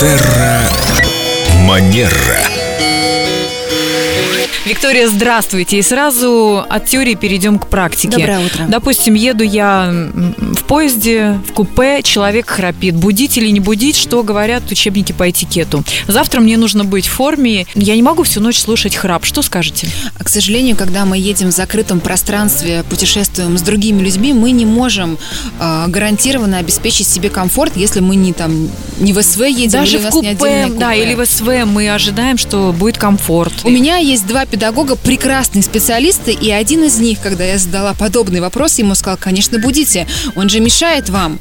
[0.00, 0.62] Терра
[1.66, 2.40] Манера.
[4.64, 5.76] Виктория, здравствуйте.
[5.76, 8.16] И сразу от теории перейдем к практике.
[8.16, 8.64] Доброе утро.
[8.66, 9.92] Допустим, еду я
[10.70, 12.94] поезде, в купе, человек храпит.
[12.94, 15.82] Будить или не будить, что говорят учебники по этикету.
[16.06, 17.66] Завтра мне нужно быть в форме.
[17.74, 19.24] Я не могу всю ночь слушать храп.
[19.24, 19.88] Что скажете?
[20.16, 24.64] А, К сожалению, когда мы едем в закрытом пространстве, путешествуем с другими людьми, мы не
[24.64, 25.18] можем
[25.58, 28.68] э, гарантированно обеспечить себе комфорт, если мы не там
[29.00, 30.66] не в СВ едем Даже или в купе, купе.
[30.78, 33.52] да, или в СВ мы ожидаем, что будет комфорт.
[33.64, 38.40] У меня есть два педагога, прекрасные специалисты, и один из них, когда я задала подобный
[38.40, 41.38] вопрос, ему сказал, конечно, будите, он же мешает вам.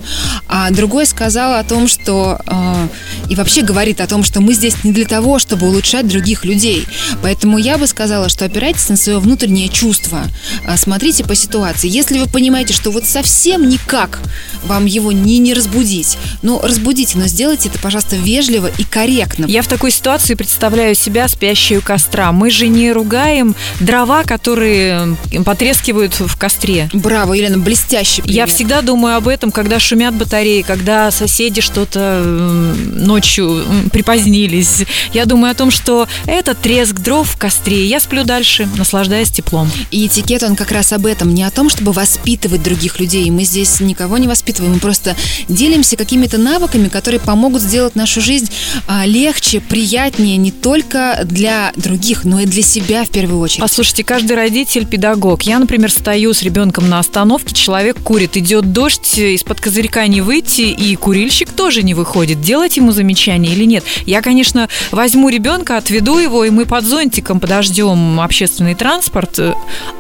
[0.47, 2.87] А другой сказал о том, что э,
[3.29, 6.87] и вообще говорит о том, что мы здесь не для того, чтобы улучшать других людей.
[7.21, 10.23] Поэтому я бы сказала, что опирайтесь на свое внутреннее чувство,
[10.65, 11.87] А, смотрите по ситуации.
[11.89, 14.19] Если вы понимаете, что вот совсем никак
[14.65, 19.45] вам его не, не разбудить, ну, разбудите, но сделайте это, пожалуйста, вежливо и корректно.
[19.45, 22.31] Я в такой ситуации представляю себя спящей у костра.
[22.31, 26.89] Мы же не ругаем дрова, которые потрескивают в костре.
[26.93, 28.47] Браво, Елена, блестящий Я пример.
[28.47, 34.85] всегда думаю об этом, когда шумят батареи, когда соседи что-то ночью припозднились.
[35.13, 37.85] Я думаю о том, что это треск дров в костре.
[37.85, 39.69] Я сплю дальше, наслаждаясь теплом.
[39.91, 43.29] И этикет, он как раз об этом, не о том, чтобы воспитывать других людей.
[43.31, 45.15] Мы здесь никого не воспитываем, мы просто
[45.47, 48.49] делимся какими-то навыками, которые помогут сделать нашу жизнь
[48.87, 53.61] а, легче, приятнее не только для других, но и для себя в первую очередь.
[53.61, 55.43] Послушайте, каждый родитель педагог.
[55.43, 60.61] Я, например, стою с ребенком на остановке, человек курит, идет дождь, из-под козырька не выйти,
[60.61, 62.41] и курильщик тоже не выходит.
[62.41, 63.83] Делать ему замечание или нет?
[64.05, 69.39] Я, конечно, возьму ребенка, отведу его, и мы под зонтиком подождем общественный транспорт.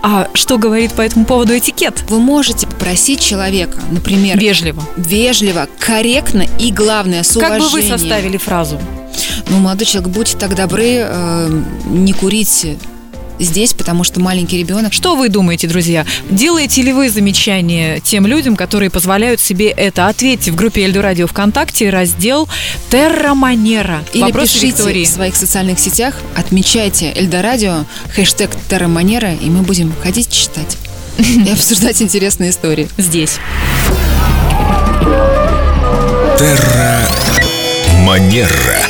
[0.01, 2.03] А что говорит по этому поводу этикет?
[2.09, 4.83] Вы можете попросить человека, например, Вежливо.
[4.97, 7.71] вежливо, корректно и, главное, с Как уважением.
[7.71, 8.79] бы вы составили фразу?
[9.49, 12.47] Ну, молодой человек, будьте так добры, э, не курить
[13.39, 14.93] здесь, потому что маленький ребенок.
[14.93, 16.05] Что вы думаете, друзья?
[16.29, 20.07] Делаете ли вы замечания тем людям, которые позволяют себе это?
[20.07, 22.47] Ответьте в группе Эльду Радио ВКонтакте, раздел
[22.91, 24.03] Терра Манера.
[24.13, 25.05] Или Вопрос пишите Виктории.
[25.05, 27.85] в своих социальных сетях, отмечайте Эльдорадио,
[28.15, 30.77] хэштег Терраманера, и мы будем ходить читать
[31.17, 32.87] и обсуждать интересные истории.
[32.97, 33.37] Здесь.
[36.37, 37.07] Терра
[38.05, 38.88] Манера.